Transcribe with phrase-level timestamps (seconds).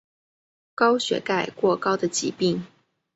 [0.73, 2.65] 高血钙过高的疾病。